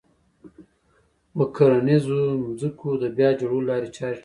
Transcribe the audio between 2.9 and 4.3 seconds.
د بيا جوړولو لارې چارې ټاکي